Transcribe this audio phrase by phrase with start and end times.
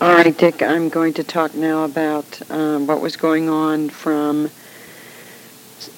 [0.00, 4.48] All right, Dick, I'm going to talk now about um, what was going on from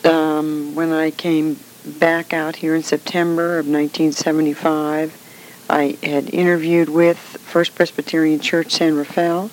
[0.06, 5.66] um, when I came back out here in September of 1975.
[5.68, 9.50] I had interviewed with First Presbyterian Church San Rafael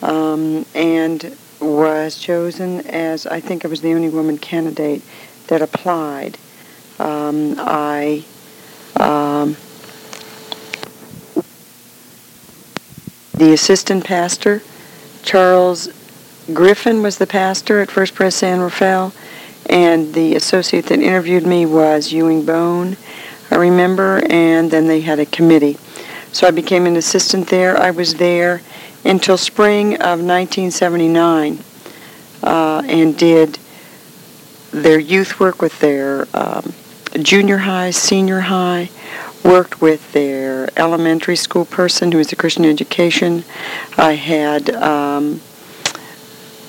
[0.00, 5.02] um, and was chosen as I think I was the only woman candidate
[5.48, 6.38] that applied.
[6.98, 8.24] Um, I
[8.96, 9.29] um,
[13.40, 14.60] the assistant pastor,
[15.22, 15.88] Charles
[16.52, 19.14] Griffin was the pastor at First Pres San Rafael,
[19.64, 22.98] and the associate that interviewed me was Ewing Bone,
[23.50, 25.78] I remember, and then they had a committee.
[26.32, 27.78] So I became an assistant there.
[27.78, 28.60] I was there
[29.06, 31.60] until spring of 1979
[32.42, 33.58] uh, and did
[34.70, 36.74] their youth work with their um,
[37.22, 38.90] junior high, senior high,
[39.44, 43.44] worked with their elementary school person who was a Christian education.
[43.96, 45.40] I had um,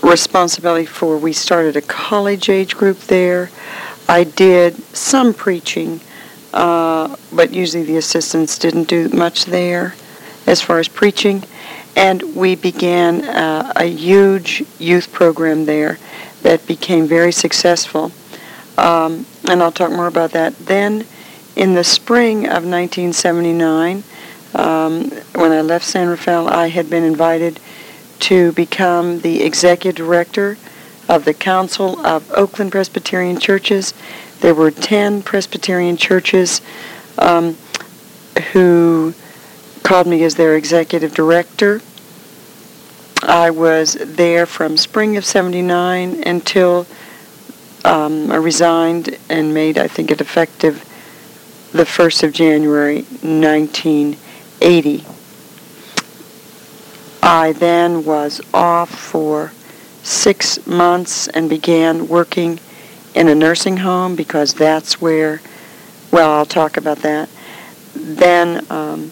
[0.01, 3.49] responsibility for, we started a college age group there.
[4.07, 6.01] I did some preaching,
[6.53, 9.95] uh, but usually the assistants didn't do much there
[10.47, 11.43] as far as preaching.
[11.95, 15.99] And we began uh, a huge youth program there
[16.41, 18.11] that became very successful.
[18.77, 20.57] Um, and I'll talk more about that.
[20.57, 21.05] Then,
[21.55, 24.03] in the spring of 1979,
[24.53, 27.59] um, when I left San Rafael, I had been invited
[28.21, 30.57] to become the executive director
[31.09, 33.93] of the Council of Oakland Presbyterian Churches.
[34.39, 36.61] There were 10 Presbyterian churches
[37.17, 37.57] um,
[38.51, 39.13] who
[39.83, 41.81] called me as their executive director.
[43.23, 46.87] I was there from spring of 79 until
[47.83, 50.85] um, I resigned and made, I think, it effective
[51.71, 55.05] the 1st of January 1980.
[57.23, 59.53] I then was off for
[60.03, 62.59] six months and began working
[63.13, 65.41] in a nursing home because that's where,
[66.11, 67.29] well, I'll talk about that.
[67.95, 69.11] Then um,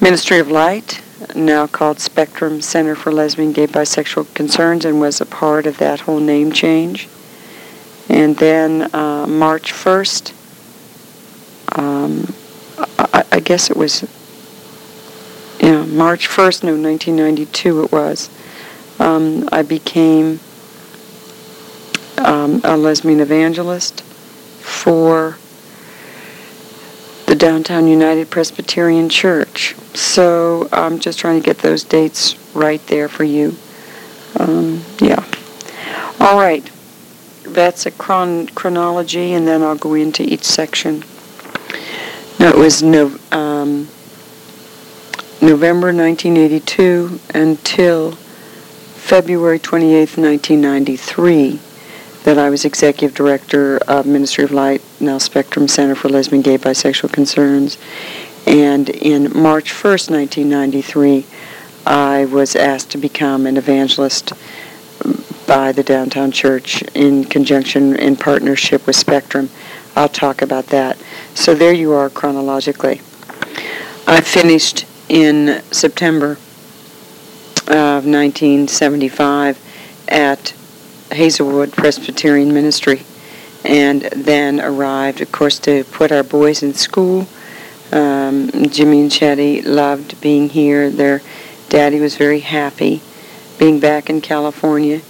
[0.00, 1.02] Ministry of Light,
[1.34, 6.00] now called Spectrum Center for Lesbian, Gay, Bisexual Concerns, and was a part of that
[6.00, 7.08] whole name change.
[8.08, 10.32] And then uh, March 1st,
[11.78, 12.34] um,
[12.98, 14.04] I, I, guess it was,
[15.96, 18.28] March 1st, no, 1992 it was,
[19.00, 20.40] um, I became
[22.18, 24.02] um, a lesbian evangelist
[24.60, 25.38] for
[27.26, 29.74] the Downtown United Presbyterian Church.
[29.94, 33.56] So I'm just trying to get those dates right there for you.
[34.38, 35.24] Um, yeah.
[36.20, 36.70] All right.
[37.42, 41.04] That's a chron- chronology, and then I'll go into each section.
[42.38, 43.88] No, it was no, um,
[45.46, 51.60] November 1982 until February 28, 1993
[52.24, 56.58] that I was executive director of Ministry of Light, now Spectrum Center for Lesbian, Gay,
[56.58, 57.78] Bisexual Concerns.
[58.44, 61.24] And in March 1st, 1993,
[61.86, 64.32] I was asked to become an evangelist
[65.46, 69.50] by the Downtown Church in conjunction, in partnership with Spectrum.
[69.94, 70.98] I'll talk about that.
[71.34, 73.00] So there you are chronologically.
[74.08, 76.32] I finished in September
[77.68, 79.58] of 1975
[80.08, 80.54] at
[81.12, 83.02] Hazelwood Presbyterian Ministry,
[83.64, 87.26] and then arrived, of course, to put our boys in school.
[87.92, 90.90] Um, Jimmy and Chetty loved being here.
[90.90, 91.22] Their
[91.68, 93.02] daddy was very happy
[93.58, 95.00] being back in California.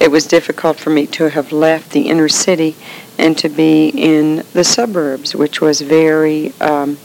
[0.00, 2.74] It was difficult for me to have left the inner city
[3.18, 6.96] and to be in the suburbs, which was very um,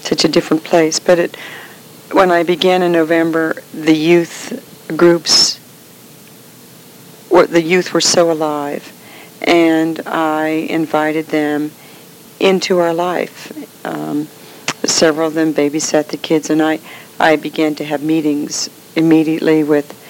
[0.00, 0.98] such a different place.
[0.98, 1.36] But it,
[2.14, 5.58] when I began in November, the youth groups
[7.28, 8.92] the youth were so alive,
[9.42, 11.72] and I invited them
[12.40, 13.52] into our life.
[13.84, 14.26] Um,
[14.84, 16.80] several of them babysat the kids, and I,
[17.18, 20.00] I began to have meetings immediately with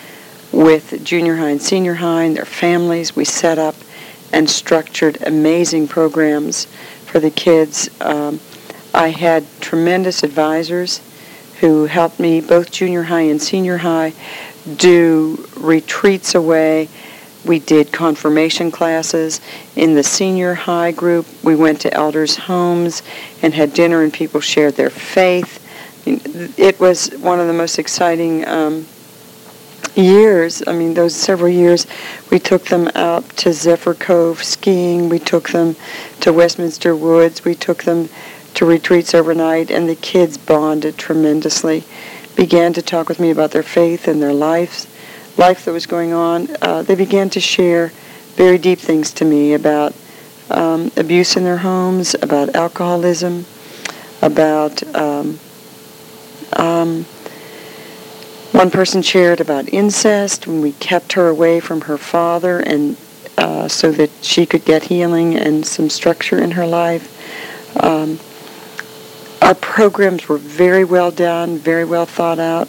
[0.52, 3.16] with junior high and senior high and their families.
[3.16, 3.74] We set up
[4.32, 6.66] and structured amazing programs
[7.06, 7.90] for the kids.
[8.00, 8.40] Um,
[8.92, 11.00] I had tremendous advisors
[11.64, 14.12] who helped me, both junior high and senior high,
[14.76, 16.90] do retreats away.
[17.46, 19.40] We did confirmation classes.
[19.74, 23.02] In the senior high group, we went to elders' homes
[23.40, 25.58] and had dinner, and people shared their faith.
[26.04, 28.84] It was one of the most exciting um,
[29.94, 30.62] years.
[30.66, 31.86] I mean, those several years,
[32.30, 35.08] we took them out to Zephyr Cove skiing.
[35.08, 35.76] We took them
[36.20, 37.42] to Westminster Woods.
[37.42, 38.10] We took them
[38.54, 41.84] to retreats overnight, and the kids bonded tremendously.
[42.36, 44.86] Began to talk with me about their faith and their lives,
[45.36, 46.48] life that was going on.
[46.62, 47.92] Uh, they began to share
[48.34, 49.94] very deep things to me about
[50.50, 53.46] um, abuse in their homes, about alcoholism,
[54.22, 55.38] about um,
[56.56, 57.04] um,
[58.52, 62.96] one person shared about incest when we kept her away from her father and
[63.36, 67.10] uh, so that she could get healing and some structure in her life.
[67.82, 68.20] Um,
[69.42, 72.68] our programs were very well done, very well thought out.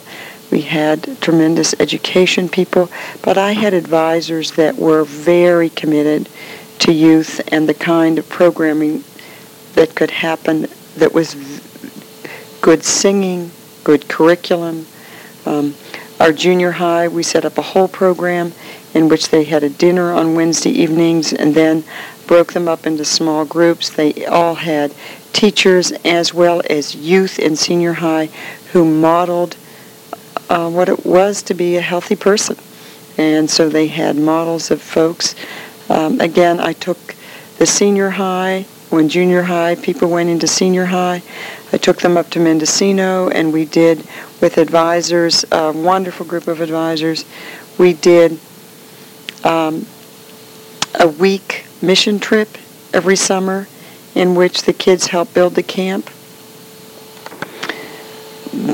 [0.52, 2.90] We had tremendous education people,
[3.24, 6.30] but I had advisors that were very committed
[6.80, 9.04] to youth and the kind of programming
[9.74, 10.68] that could happen
[10.98, 11.36] that was
[12.62, 13.52] good singing,
[13.84, 14.86] good curriculum,
[15.46, 15.76] um,
[16.20, 18.54] our junior high, we set up a whole program
[18.94, 21.84] in which they had a dinner on Wednesday evenings and then
[22.28, 23.90] broke them up into small groups.
[23.90, 24.94] They all had
[25.34, 28.28] teachers as well as youth in senior high
[28.72, 29.58] who modeled
[30.50, 32.58] uh, what it was to be a healthy person.
[33.18, 35.36] And so they had models of folks.
[35.90, 37.16] Um, again, I took
[37.58, 41.22] the senior high, when junior high people went into senior high,
[41.74, 44.06] I took them up to Mendocino and we did
[44.42, 47.26] with advisors, a wonderful group of advisors.
[47.78, 48.40] We did
[49.44, 49.86] um,
[51.00, 52.58] a week mission trip
[52.94, 53.68] every summer
[54.16, 56.10] in which the kids helped build the camp.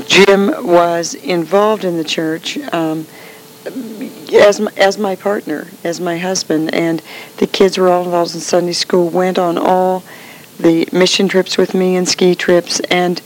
[0.07, 3.07] Jim was involved in the church um,
[4.33, 7.01] as, as my partner, as my husband, and
[7.37, 10.03] the kids were all involved in Sunday school, went on all
[10.59, 13.21] the mission trips with me and ski trips, and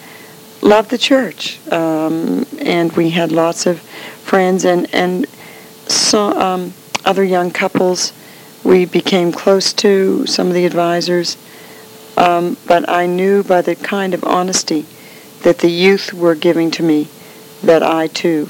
[0.61, 1.59] loved the church.
[1.71, 5.25] Um, and we had lots of friends and, and
[5.87, 6.73] saw um,
[7.03, 8.13] other young couples
[8.65, 11.37] we became close to, some of the advisors.
[12.17, 14.85] Um, but I knew by the kind of honesty
[15.43, 17.07] that the youth were giving to me
[17.61, 18.49] that I too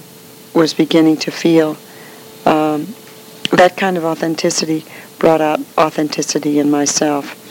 [0.54, 1.78] was beginning to feel.
[2.46, 2.96] Um,
[3.52, 4.86] that kind of authenticity
[5.20, 7.42] brought out authenticity in myself.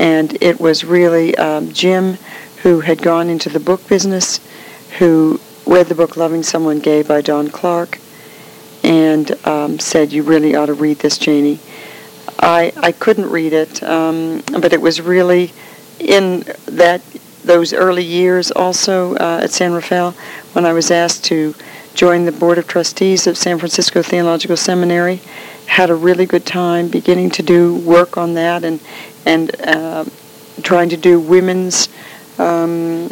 [0.00, 2.14] And it was really um, Jim
[2.62, 4.40] who had gone into the book business,
[4.98, 7.98] who read the book Loving Someone Gay by Don Clark,
[8.82, 11.60] and um, said, you really ought to read this, Janie.
[12.38, 15.52] I, I couldn't read it, um, but it was really
[15.98, 17.02] in that
[17.44, 20.12] those early years also uh, at San Rafael
[20.52, 21.54] when I was asked to
[21.94, 25.20] join the Board of Trustees of San Francisco Theological Seminary.
[25.66, 28.80] Had a really good time beginning to do work on that and,
[29.26, 30.04] and uh,
[30.62, 31.88] trying to do women's
[32.38, 33.08] um,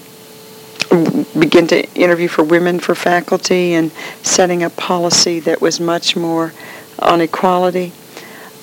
[1.39, 3.91] begin to interview for women for faculty and
[4.23, 6.53] setting up policy that was much more
[6.99, 7.93] on equality.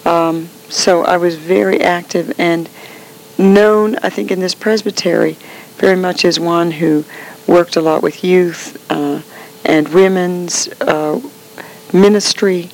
[0.05, 2.69] Um, so I was very active and
[3.37, 5.37] known, I think, in this presbytery
[5.77, 7.03] very much as one who
[7.47, 9.21] worked a lot with youth uh,
[9.65, 11.19] and women's uh,
[11.91, 12.69] ministry.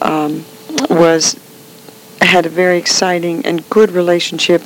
[0.00, 0.44] Um,
[0.90, 1.40] was
[2.20, 4.62] had a very exciting and good relationship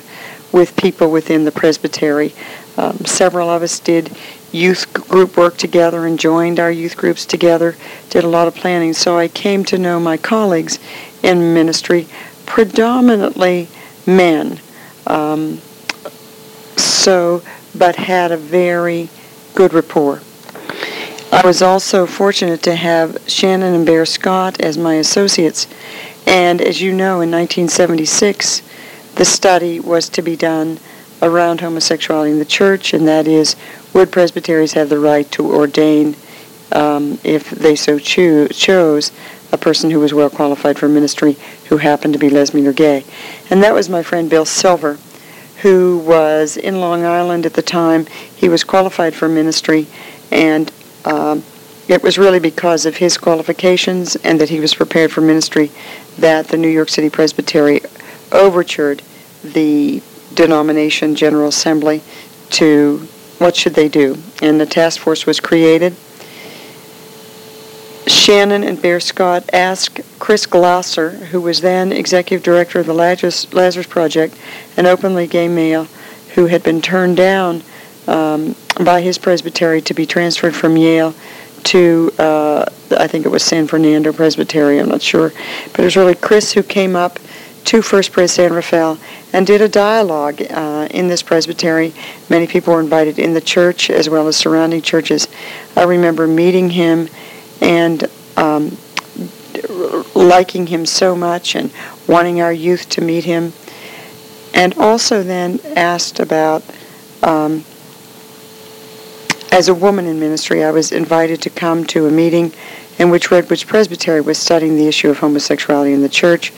[0.53, 2.33] with people within the presbytery.
[2.77, 4.17] Um, several of us did
[4.53, 7.77] youth group work together and joined our youth groups together,
[8.09, 8.93] did a lot of planning.
[8.93, 10.79] So I came to know my colleagues
[11.23, 12.07] in ministry,
[12.47, 13.69] predominantly
[14.07, 14.61] men.
[15.07, 15.59] Um,
[16.77, 17.43] so,
[17.77, 19.09] but had a very
[19.55, 20.21] good rapport.
[21.33, 25.69] I was also fortunate to have Shannon and Bear Scott as my associates.
[26.27, 28.63] And as you know, in 1976,
[29.15, 30.79] the study was to be done
[31.23, 33.57] around homosexuality in the church, and that is,
[33.93, 36.17] would presbyteries have the right to ordain,
[36.73, 39.13] um, if they so choo- chose,
[39.53, 41.37] a person who was well qualified for ministry
[41.69, 43.05] who happened to be lesbian or gay?
[43.51, 44.99] And that was my friend Bill Silver,
[45.63, 48.07] who was in Long Island at the time.
[48.37, 49.87] He was qualified for ministry,
[50.31, 50.73] and
[51.05, 51.43] um,
[51.89, 55.73] it was really because of his qualifications and that he was prepared for ministry
[56.19, 57.81] that the New York City Presbytery
[58.33, 59.03] overtured
[59.43, 60.01] the
[60.35, 62.01] denomination General Assembly
[62.51, 62.99] to
[63.39, 64.17] what should they do.
[64.41, 65.97] And the task force was created.
[68.07, 73.53] Shannon and Bear Scott asked Chris Glaser, who was then executive director of the Lazarus,
[73.53, 74.37] Lazarus Project,
[74.77, 75.87] an openly gay male
[76.35, 77.63] who had been turned down
[78.07, 78.55] um,
[78.85, 81.15] by his presbytery to be transferred from Yale
[81.65, 82.65] to, uh,
[82.97, 85.33] I think it was San Fernando Presbytery, I'm not sure.
[85.73, 87.19] But it was really Chris who came up
[87.67, 88.99] to First Pres San Rafael
[89.33, 91.93] and did a dialogue uh, in this presbytery.
[92.29, 95.29] Many people were invited in the church as well as surrounding churches.
[95.77, 97.09] I remember meeting him
[97.61, 98.77] and um,
[100.15, 101.71] liking him so much and
[102.07, 103.53] wanting our youth to meet him.
[104.55, 106.63] And also then asked about
[107.23, 107.65] um,
[109.53, 112.53] as a woman in ministry, I was invited to come to a meeting
[112.99, 116.53] in which Redwoods Presbytery was studying the issue of homosexuality in the church.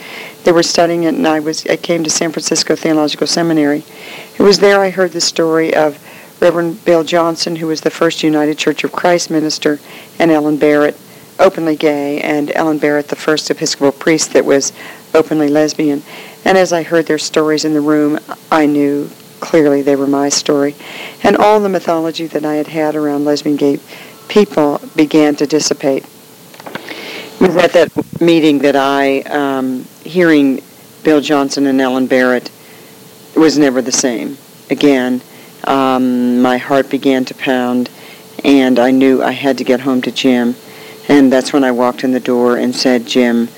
[0.45, 3.85] They were studying it, and I was I came to San Francisco Theological Seminary.
[4.39, 5.99] It was there I heard the story of
[6.43, 9.79] Reverend Bill Johnson, who was the first United Church of Christ minister,
[10.19, 10.99] and Ellen Barrett,
[11.39, 14.73] openly gay, and Ellen Barrett, the first Episcopal priest that was
[15.15, 16.03] openly lesbian.
[16.45, 18.19] And as I heard their stories in the room,
[18.51, 19.09] I knew
[19.39, 20.75] clearly they were my story.
[21.23, 23.79] And all the mythology that I had had around lesbian gay
[24.27, 26.05] people began to dissipate.
[26.05, 30.61] It was at that meeting that I, um, hearing
[31.05, 32.51] Bill Johnson and Ellen Barrett,
[33.37, 34.39] was never the same.
[34.69, 35.23] Again,
[35.65, 37.91] um, my heart began to pound,
[38.45, 40.55] and I knew I had to get home to Jim.
[41.09, 43.49] And that's when I walked in the door and said, Jim,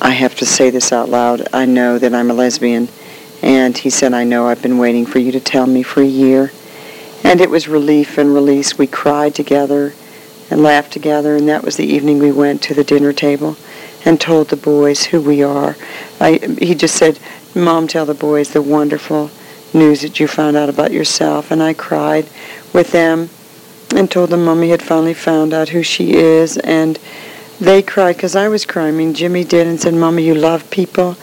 [0.00, 1.48] I have to say this out loud.
[1.52, 2.88] I know that I'm a lesbian
[3.42, 6.06] and he said, I know I've been waiting for you to tell me for a
[6.06, 6.52] year.
[7.24, 8.78] And it was relief and release.
[8.78, 9.92] We cried together
[10.48, 13.56] and laughed together, and that was the evening we went to the dinner table
[14.04, 15.76] and told the boys who we are.
[16.20, 17.18] I, he just said,
[17.54, 19.30] Mom, tell the boys the wonderful
[19.74, 21.50] news that you found out about yourself.
[21.50, 22.26] And I cried
[22.72, 23.30] with them
[23.94, 26.56] and told them Mommy had finally found out who she is.
[26.58, 26.98] And
[27.60, 28.94] they cried because I was crying.
[28.94, 31.16] I mean, Jimmy did and said, Mommy, you love people.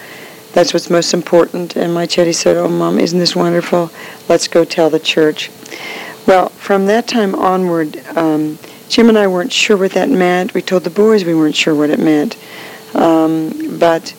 [0.54, 1.76] That's what's most important.
[1.76, 3.92] And my Chetty said, Oh, Mom, isn't this wonderful?
[4.28, 5.52] Let's go tell the church.
[6.26, 10.54] Well, from that time onward, um, Jim and I weren't sure what that meant.
[10.54, 12.38] We told the boys we weren't sure what it meant.
[12.96, 14.16] Um, but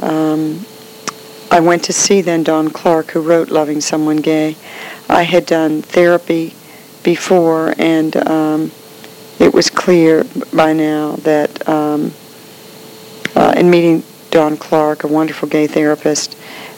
[0.00, 0.66] um,
[1.54, 4.56] I went to see then Don Clark, who wrote Loving Someone Gay.
[5.08, 6.52] I had done therapy
[7.04, 8.72] before, and um,
[9.38, 12.12] it was clear by now that um,
[13.36, 16.36] uh, in meeting Don Clark, a wonderful gay therapist,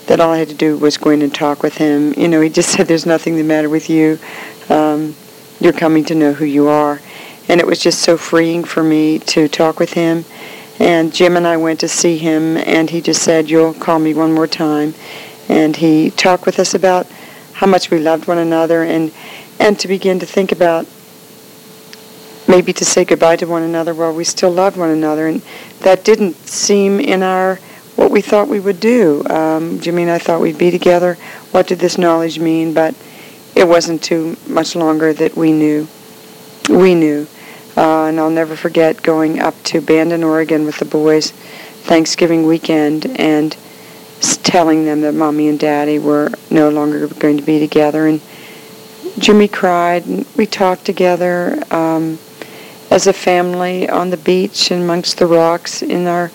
[0.09, 2.12] that all I had to do was go in and talk with him.
[2.12, 4.18] You know, he just said, "There's nothing the matter with you.
[4.68, 5.16] Um,
[5.59, 7.00] you're coming to know who you are,"
[7.49, 10.26] and it was just so freeing for me to talk with him.
[10.78, 14.12] And Jim and I went to see him, and he just said, "You'll call me
[14.12, 14.95] one more time,"
[15.49, 17.06] and he talked with us about
[17.54, 19.12] how much we loved one another, and
[19.59, 20.87] and to begin to think about
[22.49, 25.26] maybe to say goodbye to one another while we still loved one another.
[25.26, 25.42] And
[25.80, 27.56] that didn't seem in our
[27.97, 29.25] what we thought we would do.
[29.28, 31.14] Um, Jimmy and I thought we'd be together.
[31.50, 32.75] What did this knowledge mean?
[32.75, 32.95] But
[33.54, 35.88] it wasn't too much longer that we knew.
[36.68, 37.26] We knew.
[37.76, 43.06] Uh, and I'll never forget going up to Bandon, Oregon with the boys Thanksgiving weekend
[43.21, 43.56] and
[44.42, 48.06] telling them that mommy and daddy were no longer going to be together.
[48.06, 48.21] And
[49.18, 51.62] Jimmy cried, and we talked together.
[51.71, 52.18] Um,
[52.90, 56.30] as a family on the beach and amongst the rocks in our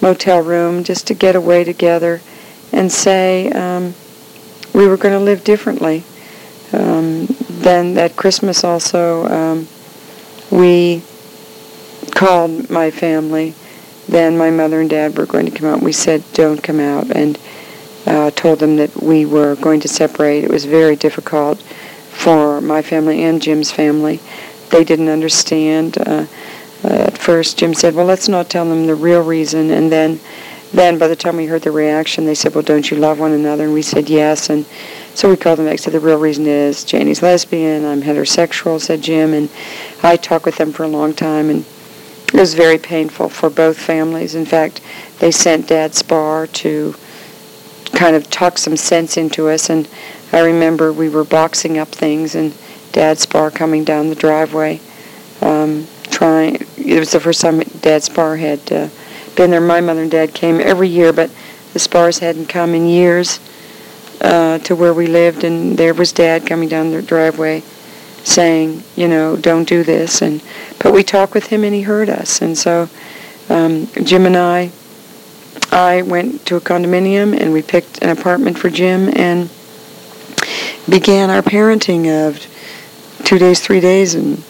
[0.00, 2.20] motel room just to get away together
[2.72, 3.94] and say um,
[4.74, 6.04] we were going to live differently.
[6.72, 9.68] Um, then that Christmas also, um,
[10.50, 11.02] we
[12.12, 13.54] called my family.
[14.08, 15.82] Then my mother and dad were going to come out.
[15.82, 17.38] We said, don't come out, and
[18.06, 20.44] uh, told them that we were going to separate.
[20.44, 24.20] It was very difficult for my family and Jim's family
[24.70, 25.98] they didn't understand.
[25.98, 26.26] Uh,
[26.84, 30.20] uh, at first, Jim said, "Well, let's not tell them the real reason." And then,
[30.72, 33.32] then by the time we heard the reaction, they said, "Well, don't you love one
[33.32, 34.66] another?" And we said, "Yes." And
[35.16, 35.78] so we called them back.
[35.78, 37.86] Said the real reason is Janie's lesbian.
[37.86, 39.32] I'm heterosexual," said Jim.
[39.32, 39.48] And
[40.02, 41.64] I talked with them for a long time, and
[42.34, 44.34] it was very painful for both families.
[44.34, 44.82] In fact,
[45.20, 46.94] they sent Dad Spahr to
[47.94, 49.70] kind of talk some sense into us.
[49.70, 49.88] And
[50.34, 52.52] I remember we were boxing up things and
[52.92, 54.80] Dad Spahr coming down the driveway,
[55.40, 56.56] um, trying.
[56.76, 58.88] It was the first time Dad Spahr had uh,
[59.34, 59.62] been there.
[59.62, 61.30] My mother and Dad came every year, but
[61.72, 63.40] the Spahrs hadn't come in years
[64.20, 67.60] uh, to where we lived, and there was Dad coming down the driveway,
[68.24, 70.22] saying, you know, don't do this.
[70.22, 70.42] And
[70.78, 72.88] but we talked with him, and he heard us, and so
[73.48, 74.72] um, Jim and I
[75.72, 79.50] I went to a condominium and we picked an apartment for Jim and
[80.88, 82.46] began our parenting of
[83.24, 84.42] two days, three days, and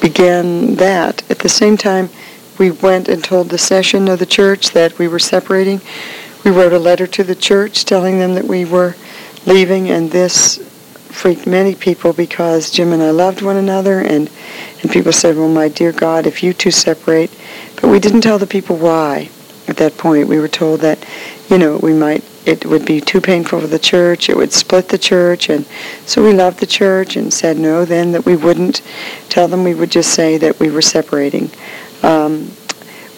[0.00, 1.28] began that.
[1.30, 2.08] At the same time,
[2.58, 5.80] we went and told the session of the church that we were separating.
[6.44, 8.94] We wrote a letter to the church telling them that we were
[9.46, 10.58] leaving, and this
[11.10, 14.30] freaked many people because Jim and I loved one another, and,
[14.82, 17.30] and people said, well, my dear God, if you two separate.
[17.80, 19.30] But we didn't tell the people why
[19.68, 20.28] at that point.
[20.28, 21.04] We were told that,
[21.48, 24.88] you know, we might, it would be too painful for the church, it would split
[24.88, 25.66] the church, and
[26.06, 28.82] so we loved the church and said no then that we wouldn't
[29.28, 31.50] tell them, we would just say that we were separating.
[32.02, 32.52] Um,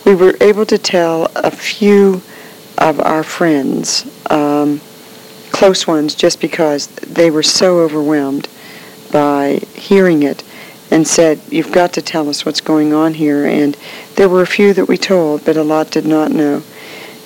[0.05, 2.23] we were able to tell a few
[2.81, 4.81] of our friends, um,
[5.53, 8.49] close ones, just because they were so overwhelmed
[9.13, 10.43] by hearing it
[10.91, 13.47] and said, You've got to tell us what's going on here.
[13.47, 13.77] And
[14.17, 16.63] there were a few that we told, but a lot did not know.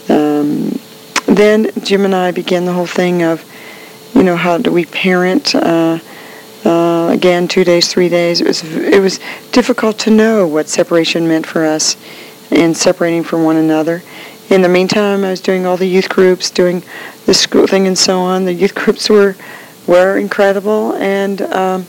[0.08, 0.78] Um,
[1.26, 3.44] then Jim and I began the whole thing of,
[4.14, 5.54] you know, how do we parent?
[5.54, 5.98] Uh,
[6.64, 8.40] uh, again, two days, three days.
[8.40, 9.20] It was it was
[9.52, 11.96] difficult to know what separation meant for us
[12.50, 14.02] and separating from one another.
[14.50, 16.82] In the meantime, I was doing all the youth groups, doing
[17.26, 18.44] the school thing, and so on.
[18.44, 19.36] The youth groups were
[19.86, 21.86] were incredible, and um,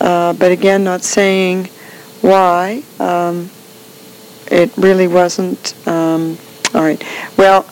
[0.00, 1.66] uh, but again, not saying
[2.20, 2.82] why.
[2.98, 3.50] Um,
[4.50, 5.74] it really wasn't.
[5.86, 6.38] Um,
[6.74, 7.02] all right.
[7.36, 7.66] Well,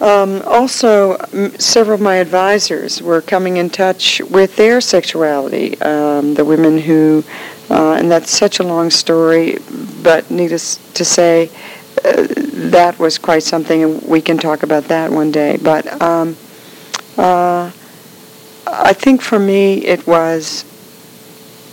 [0.00, 5.80] um, also, m- several of my advisors were coming in touch with their sexuality.
[5.80, 7.24] Um, the women who,
[7.70, 9.58] uh, and that's such a long story,
[10.02, 11.50] but needless to say,
[12.04, 15.58] uh, that was quite something, and we can talk about that one day.
[15.62, 16.36] But um,
[17.18, 17.70] uh,
[18.66, 20.64] I think for me, it was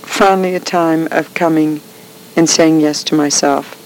[0.01, 1.81] finally a time of coming
[2.35, 3.79] and saying yes to myself.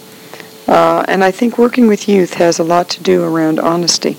[0.68, 4.18] Uh, and I think working with youth has a lot to do around honesty.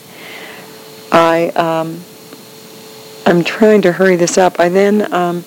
[1.10, 2.00] I um,
[3.26, 4.60] I'm trying to hurry this up.
[4.60, 5.44] I then um,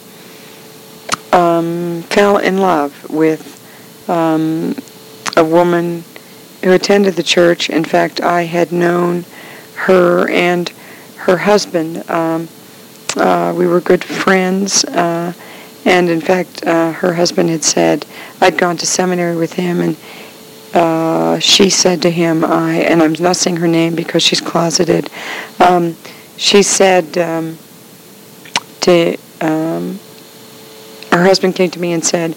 [1.32, 3.58] um, fell in love with
[4.10, 4.76] um,
[5.38, 6.04] a woman
[6.64, 7.70] who attended the church.
[7.70, 9.26] In fact, I had known
[9.76, 10.70] her and
[11.18, 12.10] her husband.
[12.10, 12.48] Um,
[13.18, 14.86] uh, we were good friends.
[14.86, 15.34] Uh,
[15.86, 18.06] and in fact, uh, her husband had said,
[18.40, 19.98] I'd gone to seminary with him, and
[20.74, 25.10] uh, she said to him, I, and I'm not saying her name because she's closeted,
[25.60, 25.96] um,
[26.38, 27.58] she said um,
[28.82, 30.00] to, um,
[31.12, 32.36] her husband came to me and said,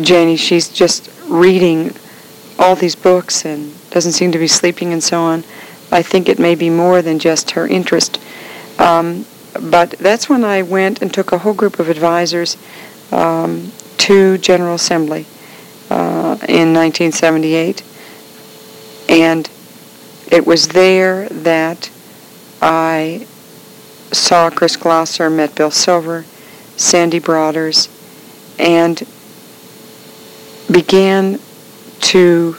[0.00, 1.94] Janie, she's just reading
[2.58, 5.44] all these books and doesn't seem to be sleeping and so on.
[5.90, 8.20] I think it may be more than just her interest.
[8.78, 9.24] Um,
[9.60, 12.56] but that's when I went and took a whole group of advisors
[13.12, 15.26] um, to General Assembly
[15.90, 17.82] uh, in 1978.
[19.08, 19.48] And
[20.30, 21.90] it was there that
[22.60, 23.26] I
[24.12, 26.24] saw Chris Glaser, met Bill Silver,
[26.76, 27.88] Sandy Brawders,
[28.58, 29.06] and
[30.70, 31.38] began
[32.00, 32.56] to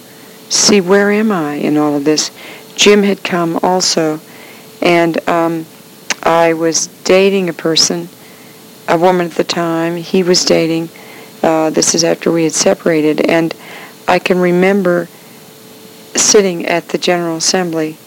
[0.50, 2.32] see where am I in all of this.
[2.76, 4.20] Jim had come also,
[4.82, 5.66] and um,
[6.24, 8.08] I was dating a person,
[8.88, 9.98] a woman at the time.
[9.98, 10.90] He was dating.
[11.42, 13.54] Uh, this is after we had separated, and
[14.08, 15.08] I can remember
[16.16, 17.98] sitting at the General Assembly,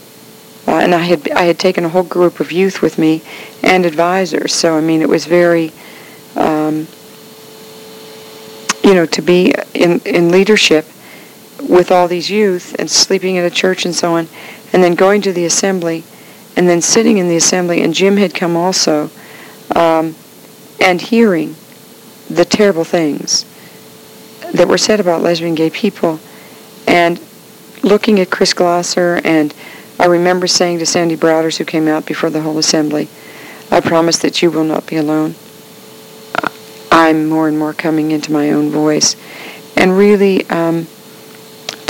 [0.66, 3.22] uh, and I had I had taken a whole group of youth with me
[3.62, 4.52] and advisors.
[4.52, 5.72] So I mean, it was very,
[6.36, 6.86] um,
[8.84, 10.86] you know, to be in in leadership
[11.70, 14.28] with all these youth and sleeping in a church and so on,
[14.72, 16.02] and then going to the assembly
[16.56, 19.08] and then sitting in the assembly, and Jim had come also,
[19.76, 20.16] um,
[20.80, 21.54] and hearing
[22.28, 23.44] the terrible things
[24.52, 26.18] that were said about lesbian gay people,
[26.88, 27.20] and
[27.84, 29.54] looking at Chris Glaser, and
[30.00, 33.08] I remember saying to Sandy Brawders, who came out before the whole assembly,
[33.70, 35.36] I promise that you will not be alone.
[36.90, 39.14] I'm more and more coming into my own voice.
[39.76, 40.88] And really um,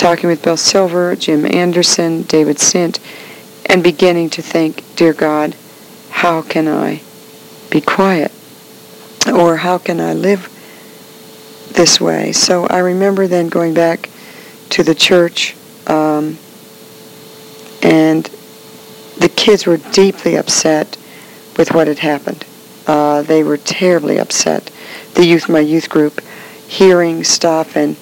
[0.00, 2.98] talking with Bill Silver, Jim Anderson, David Sindt,
[3.66, 5.54] and beginning to think, dear God,
[6.08, 7.02] how can I
[7.70, 8.32] be quiet?
[9.30, 10.48] Or how can I live
[11.74, 12.32] this way?
[12.32, 14.08] So I remember then going back
[14.70, 15.54] to the church,
[15.86, 16.38] um,
[17.82, 18.24] and
[19.18, 20.96] the kids were deeply upset
[21.58, 22.46] with what had happened.
[22.86, 24.70] Uh, they were terribly upset.
[25.12, 26.22] The youth, my youth group,
[26.66, 27.98] hearing stuff and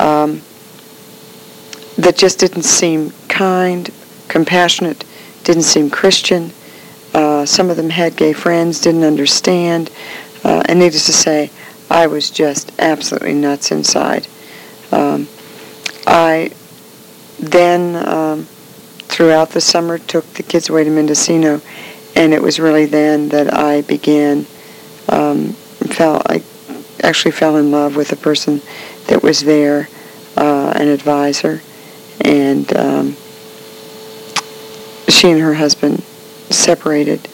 [0.00, 0.40] um,
[2.02, 3.90] that just didn't seem kind,
[4.28, 5.04] compassionate,
[5.44, 6.50] didn't seem Christian.
[7.14, 9.90] Uh, some of them had gay friends, didn't understand.
[10.44, 11.50] Uh, and needless to say,
[11.90, 14.26] I was just absolutely nuts inside.
[14.90, 15.28] Um,
[16.06, 16.52] I
[17.38, 18.44] then um,
[19.08, 21.60] throughout the summer took the kids away to Mendocino,
[22.16, 24.46] and it was really then that I began
[25.08, 26.42] um, fell I
[27.02, 28.60] actually fell in love with a person
[29.08, 29.88] that was there,
[30.36, 31.60] uh, an advisor,
[32.22, 33.16] and um,
[35.08, 36.02] she and her husband
[36.50, 37.28] separated.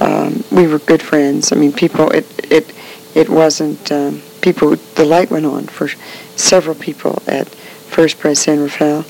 [0.00, 1.52] Um, we were good friends.
[1.52, 2.10] I mean, people.
[2.10, 2.74] It it
[3.14, 4.76] it wasn't um, people.
[4.76, 5.88] The light went on for
[6.36, 9.04] several people at First Pres San Rafael,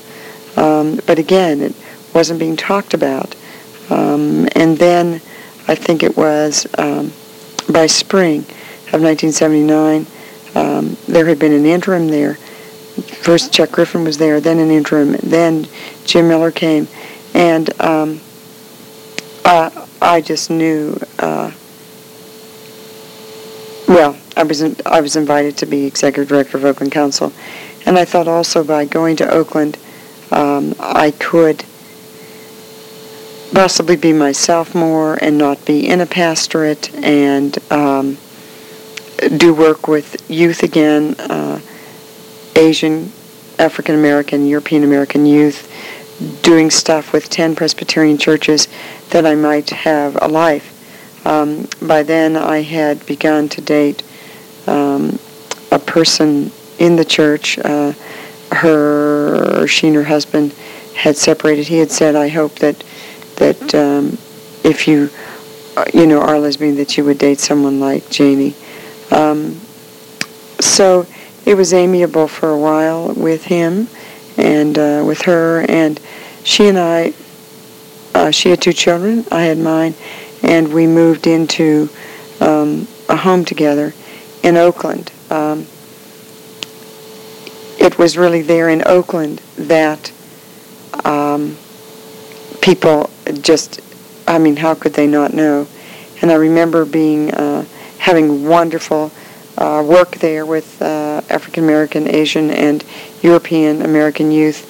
[0.55, 1.75] um, but again, it
[2.13, 3.35] wasn't being talked about.
[3.89, 5.21] Um, and then,
[5.67, 7.11] I think it was um,
[7.69, 8.39] by spring
[8.93, 10.05] of 1979,
[10.55, 12.37] um, there had been an interim there.
[13.01, 15.67] First, Chuck Griffin was there, then an interim, then
[16.05, 16.87] Jim Miller came,
[17.33, 18.21] and um,
[19.45, 20.97] I, I just knew.
[21.19, 21.51] Uh,
[23.87, 27.31] well, I was in, I was invited to be executive director of Oakland Council,
[27.85, 29.77] and I thought also by going to Oakland,
[30.31, 31.63] um, I could
[33.53, 38.17] possibly be myself more and not be in a pastorate and um,
[39.37, 41.59] do work with youth again, uh,
[42.57, 43.11] Asian,
[43.59, 45.71] African American, European American youth,
[46.41, 48.67] doing stuff with 10 Presbyterian churches
[49.11, 50.73] that I might have a life.
[51.25, 54.01] Um, by then, I had begun to date
[54.65, 55.19] um,
[55.71, 57.59] a person in the church.
[57.59, 57.93] Uh,
[58.51, 60.53] her, she and her husband
[60.95, 61.67] had separated.
[61.67, 62.83] He had said, "I hope that
[63.35, 64.17] that um,
[64.63, 65.09] if you,
[65.93, 68.55] you know, are lesbian, that you would date someone like Janie."
[69.11, 69.59] Um,
[70.59, 71.05] so
[71.47, 73.87] it was amiable for a while with him
[74.35, 75.97] and uh, with her, and
[76.43, 77.13] she and I,
[78.13, 79.95] uh, she had two children, I had mine,
[80.43, 81.89] and we moved into
[82.41, 83.93] um, a home together
[84.43, 85.09] in Oakland.
[85.29, 85.65] Um,
[87.79, 90.11] it was really there in Oakland that
[91.05, 91.55] um,
[92.61, 93.09] people
[93.41, 93.79] just,
[94.27, 95.65] I mean, how could they not know?
[96.21, 97.63] And I remember being uh,
[97.99, 99.13] having wonderful
[99.57, 102.83] uh, work there with uh, African American, Asian, and
[103.21, 104.65] European American youth,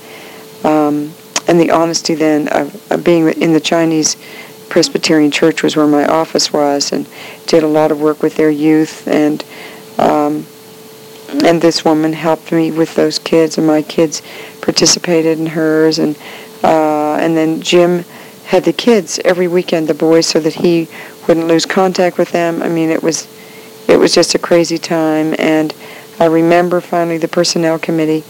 [0.65, 1.13] um,
[1.47, 4.15] and the honesty then of, of, being in the Chinese
[4.69, 7.08] Presbyterian Church was where my office was, and
[7.45, 9.43] did a lot of work with their youth, and
[9.97, 10.45] um,
[11.43, 14.21] and this woman helped me with those kids, and my kids
[14.62, 16.17] participated in hers, and
[16.63, 18.06] uh, and then Jim
[18.45, 20.88] had the kids every weekend, the boys, so that he
[21.28, 22.62] wouldn't lose contact with them.
[22.62, 23.28] I mean, it was
[23.88, 25.36] it was just a crazy time.
[25.38, 25.73] And
[26.19, 28.23] I remember finally the personnel committee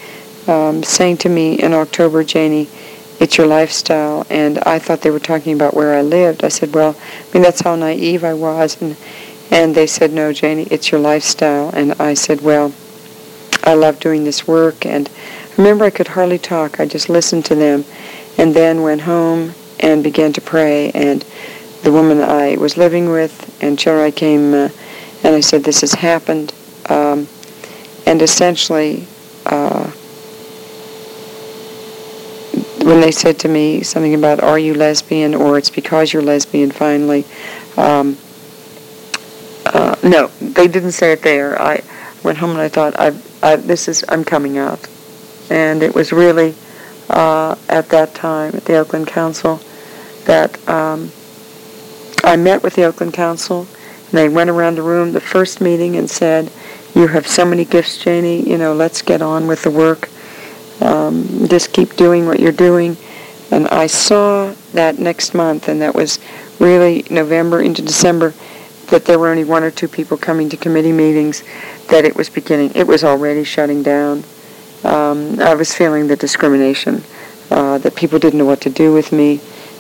[0.47, 2.69] um, saying to me in October, Janie,
[3.19, 4.25] it's your lifestyle.
[4.29, 6.43] And I thought they were talking about where I lived.
[6.43, 8.81] I said, well, I mean, that's how naive I was.
[8.81, 8.95] And,
[9.51, 11.69] and they said, no, Janie, it's your lifestyle.
[11.69, 12.73] And I said, well,
[13.63, 14.85] I love doing this work.
[14.85, 16.79] And I remember I could hardly talk.
[16.79, 17.85] I just listened to them
[18.37, 20.91] and then went home and began to pray.
[20.91, 21.25] And
[21.83, 24.69] the woman I was living with and I came, uh,
[25.27, 26.53] and I said, this has happened.
[26.87, 27.27] Um,
[28.05, 29.05] and essentially,
[29.45, 29.91] uh,
[32.85, 36.71] when they said to me something about, are you lesbian, or it's because you're lesbian,
[36.71, 37.25] finally,
[37.75, 38.17] um,
[39.65, 41.61] uh, no, they didn't say it there.
[41.61, 41.83] I
[42.23, 44.87] went home and I thought, I, this is, I'm coming out.
[45.49, 46.55] And it was really
[47.09, 49.59] uh, at that time at the Oakland Council
[50.23, 51.11] that um,
[52.23, 53.67] I met with the Oakland Council,
[54.11, 56.51] they went around the room the first meeting and said,
[56.95, 58.47] "You have so many gifts, Janie.
[58.47, 60.09] You know, let's get on with the work.
[60.81, 62.97] Um, just keep doing what you're doing."
[63.49, 66.19] And I saw that next month, and that was
[66.59, 68.33] really November into December,
[68.87, 71.43] that there were only one or two people coming to committee meetings,
[71.89, 74.23] that it was beginning, it was already shutting down.
[74.83, 77.03] Um, I was feeling the discrimination,
[77.49, 79.39] uh, that people didn't know what to do with me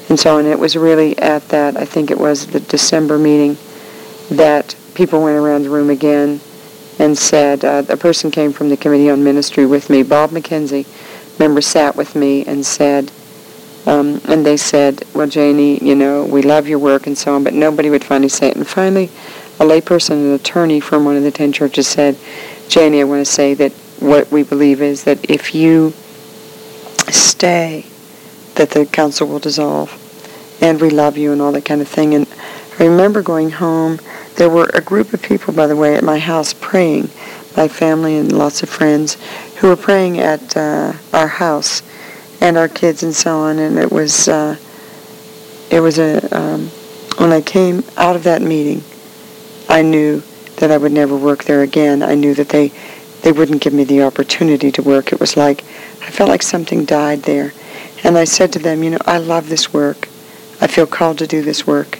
[0.09, 0.45] and so on.
[0.45, 3.57] It was really at that, I think it was the December meeting,
[4.29, 6.39] that people went around the room again
[6.99, 10.85] and said, uh, a person came from the Committee on Ministry with me, Bob McKenzie,
[11.39, 13.11] member sat with me and said,
[13.85, 17.43] um, and they said, well, Janie, you know, we love your work and so on,
[17.43, 18.57] but nobody would finally say it.
[18.57, 19.05] And finally,
[19.59, 22.17] a layperson, an attorney from one of the ten churches said,
[22.67, 25.93] Janie, I want to say that what we believe is that if you
[27.09, 27.85] stay
[28.55, 30.03] that the council will dissolve
[30.61, 32.13] and we love you and all that kind of thing.
[32.13, 32.27] And
[32.79, 33.99] I remember going home.
[34.37, 37.09] There were a group of people, by the way, at my house praying,
[37.55, 39.17] my family and lots of friends,
[39.57, 41.81] who were praying at uh, our house
[42.39, 43.57] and our kids and so on.
[43.57, 44.57] And it was, uh,
[45.71, 46.67] it was a, um,
[47.17, 48.83] when I came out of that meeting,
[49.67, 50.21] I knew
[50.57, 52.03] that I would never work there again.
[52.03, 52.71] I knew that they,
[53.23, 55.11] they wouldn't give me the opportunity to work.
[55.11, 55.63] It was like,
[56.01, 57.53] I felt like something died there
[58.03, 60.07] And I said to them, you know, I love this work.
[60.61, 61.99] I feel called to do this work.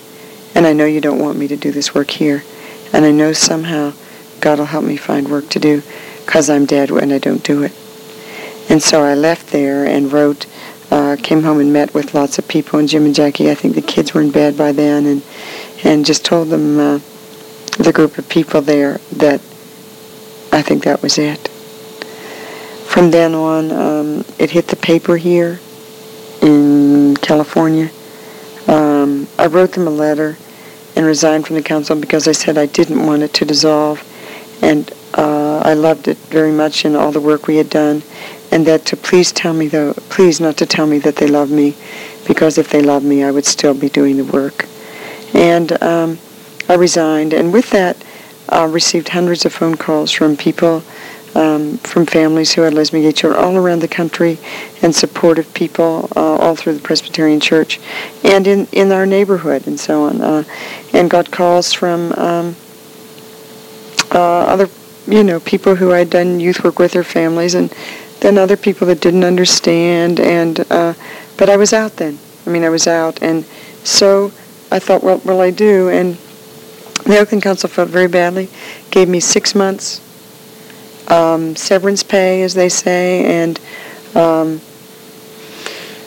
[0.57, 2.43] And I know you don't want me to do this work here.
[2.91, 3.93] And I know somehow
[4.41, 5.83] God will help me find work to do
[6.25, 7.73] because I'm dead when I don't do it.
[8.67, 10.47] And so I left there and wrote,
[10.89, 13.51] uh, came home and met with lots of people and Jim and Jackie.
[13.51, 15.23] I think the kids were in bed by then and,
[15.83, 16.99] and just told them, uh,
[17.77, 19.39] the group of people there, that
[20.51, 21.49] I think that was it.
[22.87, 25.59] From then on, um, it hit the paper here
[26.41, 27.91] in California.
[28.67, 30.35] Um, I wrote them a letter
[30.97, 34.01] and resigned from the council because I said I didn't want it to dissolve,
[34.63, 38.01] and uh, I loved it very much and all the work we had done,
[38.51, 41.51] and that to please tell me though, please not to tell me that they love
[41.51, 41.75] me,
[42.27, 44.65] because if they loved me, I would still be doing the work,
[45.35, 46.17] and um,
[46.67, 48.03] I resigned, and with that,
[48.49, 50.81] I received hundreds of phone calls from people
[51.35, 54.39] um, from families who had lesbian gay children all around the country
[54.81, 57.79] and supportive people uh, all through the Presbyterian Church
[58.23, 60.21] and in, in our neighborhood and so on.
[60.21, 60.43] Uh,
[60.93, 62.55] and got calls from um,
[64.11, 64.69] uh, other,
[65.05, 67.69] you know, people who I'd done youth work with their families and
[68.21, 70.19] then other people that didn't understand.
[70.19, 70.93] And uh,
[71.37, 72.17] But I was out then.
[72.45, 73.21] I mean, I was out.
[73.21, 73.43] And
[73.83, 74.31] so
[74.71, 75.89] I thought, what will I do?
[75.89, 76.15] And
[77.03, 78.49] the Oakland Council felt very badly,
[78.89, 80.01] gave me six months
[81.09, 83.59] um, severance pay, as they say, and
[84.15, 84.61] um,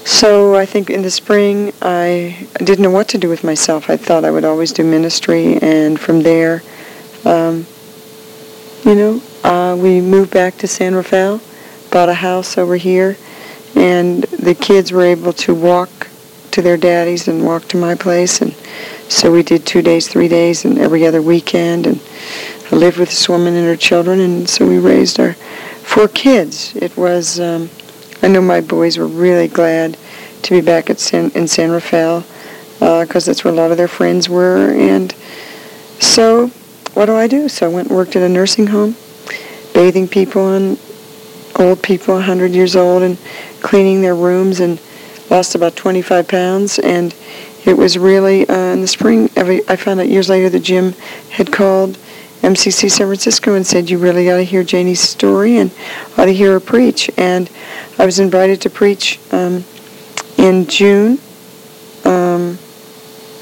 [0.04, 3.90] so I think in the spring I didn't know what to do with myself.
[3.90, 6.62] I thought I would always do ministry, and from there,
[7.24, 7.66] um,
[8.84, 11.40] you know, uh, we moved back to San Rafael,
[11.90, 13.16] bought a house over here,
[13.76, 16.08] and the kids were able to walk
[16.50, 18.52] to their daddies and walk to my place, and
[19.08, 22.00] so we did two days, three days, and every other weekend, and
[22.72, 26.74] I lived with this woman and her children, and so we raised our four kids.
[26.76, 27.68] It was, um,
[28.22, 29.96] I know my boys were really glad
[30.42, 32.24] to be back at San, in San Rafael
[32.74, 34.70] because uh, that's where a lot of their friends were.
[34.72, 35.12] And
[36.00, 36.48] so,
[36.94, 37.48] what do I do?
[37.48, 38.94] So I went and worked at a nursing home,
[39.72, 40.78] bathing people and
[41.59, 43.18] old people, 100 years old, and
[43.62, 44.80] cleaning their rooms, and
[45.30, 46.78] lost about 25 pounds.
[46.78, 47.14] And
[47.64, 49.30] it was really uh, in the spring.
[49.37, 50.92] I found out years later that Jim
[51.30, 51.98] had called
[52.42, 55.70] MCC San Francisco and said, you really ought to hear Janie's story and
[56.16, 57.11] ought to hear her preach.
[57.18, 57.50] And
[57.98, 59.64] I was invited to preach um,
[60.38, 61.18] in June.
[62.05, 62.59] Um,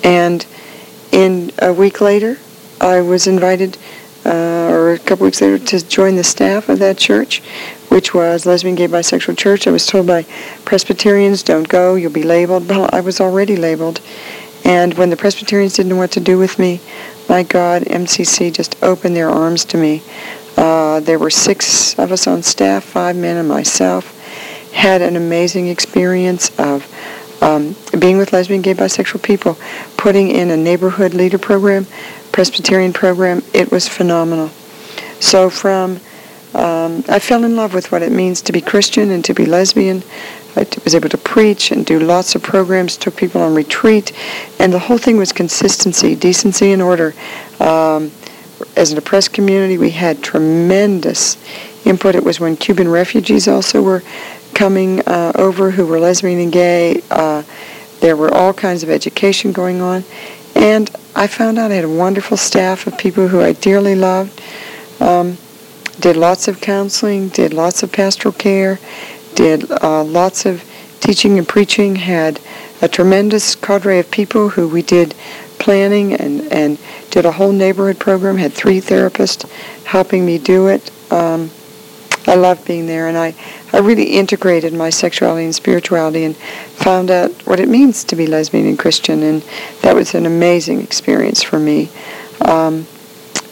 [0.02, 0.44] and
[1.12, 2.38] in a week later,
[2.80, 3.78] I was invited,
[4.26, 7.40] uh, or a couple weeks later, to join the staff of that church,
[7.88, 9.66] which was Lesbian, Gay, Bisexual Church.
[9.66, 10.24] I was told by
[10.64, 12.68] Presbyterians, don't go, you'll be labeled.
[12.68, 14.00] Well, I was already labeled.
[14.64, 16.80] And when the Presbyterians didn't know what to do with me,
[17.28, 20.02] my God, MCC just opened their arms to me.
[20.56, 24.14] Uh, there were six of us on staff, five men and myself.
[24.72, 26.86] Had an amazing experience of
[27.42, 29.56] um, being with lesbian, gay, bisexual people,
[29.96, 31.86] putting in a neighborhood leader program,
[32.32, 33.42] Presbyterian program.
[33.54, 34.48] It was phenomenal.
[35.20, 36.00] So from
[36.54, 39.44] um, I fell in love with what it means to be Christian and to be
[39.44, 40.02] lesbian.
[40.56, 44.12] I was able to preach and do lots of programs, took people on retreat,
[44.58, 47.14] and the whole thing was consistency, decency, and order.
[47.60, 48.10] Um,
[48.76, 51.36] as an oppressed community, we had tremendous
[51.86, 52.14] input.
[52.14, 54.02] It was when Cuban refugees also were
[54.54, 57.02] coming uh, over who were lesbian and gay.
[57.10, 57.42] Uh,
[58.00, 60.04] there were all kinds of education going on.
[60.54, 64.40] And I found out I had a wonderful staff of people who I dearly loved.
[65.00, 65.36] Um,
[66.00, 68.78] did lots of counseling, did lots of pastoral care,
[69.34, 70.64] did uh, lots of
[71.00, 72.40] teaching and preaching, had
[72.80, 75.14] a tremendous cadre of people who we did
[75.58, 76.78] planning and, and
[77.10, 79.48] did a whole neighborhood program, had three therapists
[79.84, 80.90] helping me do it.
[81.12, 81.50] Um,
[82.26, 83.34] I loved being there, and I,
[83.72, 88.26] I really integrated my sexuality and spirituality and found out what it means to be
[88.26, 89.42] lesbian and Christian, and
[89.80, 91.88] that was an amazing experience for me.
[92.44, 92.86] Um,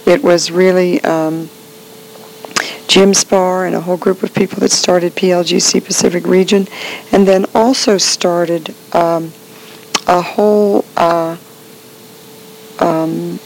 [0.05, 1.49] it was really um,
[2.89, 6.69] Jim Spahr and a whole group of people that started PLGC Pacific Region,
[7.13, 9.33] and then also started um,
[10.07, 11.37] a whole uh,
[12.79, 13.41] um,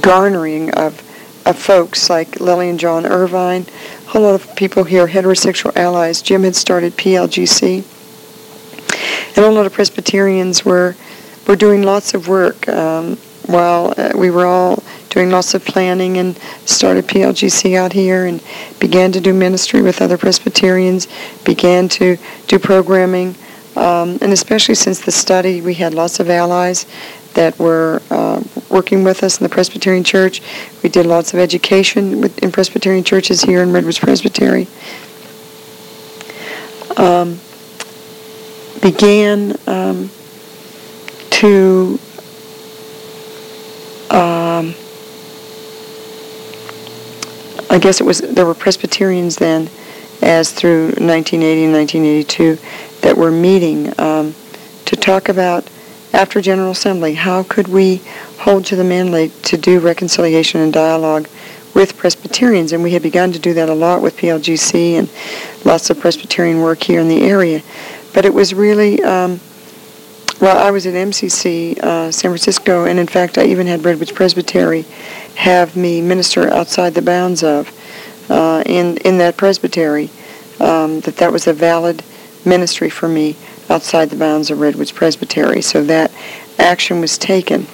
[0.00, 1.02] garnering of,
[1.44, 3.66] of folks like Lily and John Irvine,
[4.06, 6.22] a whole lot of people here, heterosexual allies.
[6.22, 7.84] Jim had started PLGC,
[9.36, 10.94] and a lot of Presbyterians were
[11.48, 13.16] were doing lots of work um,
[13.46, 18.42] while uh, we were all doing lots of planning and started PLGC out here and
[18.80, 21.06] began to do ministry with other Presbyterians,
[21.44, 23.34] began to do programming,
[23.76, 26.86] um, and especially since the study, we had lots of allies
[27.34, 30.40] that were uh, working with us in the Presbyterian Church.
[30.82, 34.66] We did lots of education with, in Presbyterian churches here in Redwoods Presbytery.
[36.96, 37.38] Um,
[38.80, 40.10] began um,
[41.30, 41.98] to
[44.10, 44.51] um,
[47.72, 49.70] I guess it was there were Presbyterians then,
[50.20, 52.58] as through 1980 and 1982,
[53.00, 54.34] that were meeting um,
[54.84, 55.66] to talk about
[56.12, 58.02] after General Assembly how could we
[58.40, 61.26] hold to the mandate to do reconciliation and dialogue
[61.74, 65.08] with Presbyterians, and we had begun to do that a lot with PLGC and
[65.64, 67.62] lots of Presbyterian work here in the area.
[68.12, 69.40] But it was really, um,
[70.40, 74.12] well, I was at MCC uh, San Francisco, and in fact, I even had Redwoods
[74.12, 74.82] Presbytery
[75.36, 77.70] have me minister outside the bounds of
[78.30, 80.10] uh, in in that presbytery.
[80.60, 82.04] Um, that that was a valid
[82.44, 83.36] ministry for me
[83.68, 85.62] outside the bounds of Redwoods Presbytery.
[85.62, 86.12] So that
[86.58, 87.66] action was taken.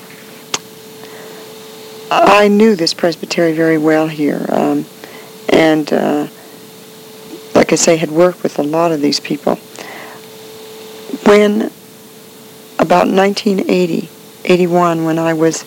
[2.11, 4.87] I knew this presbytery very well here, um,
[5.51, 6.29] and uh,
[7.55, 9.57] like I say, had worked with a lot of these people.
[11.27, 11.71] When
[12.79, 14.09] about 1980,
[14.45, 15.65] 81, when I was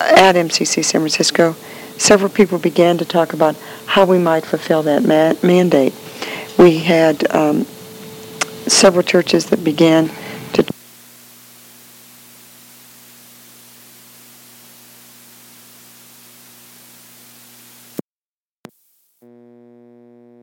[0.00, 1.54] at MCC San Francisco,
[1.96, 5.94] several people began to talk about how we might fulfill that ma- mandate.
[6.58, 7.64] We had um,
[8.66, 10.10] several churches that began